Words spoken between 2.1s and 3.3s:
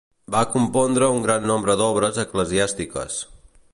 eclesiàstiques.